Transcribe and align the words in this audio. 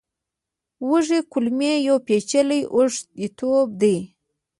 وړې 0.89 1.19
کولمې 1.31 1.73
یو 1.87 1.95
پېچلی 2.07 2.61
اوږد 2.73 3.05
ټیوب 3.37 3.69
دی. 3.81 3.97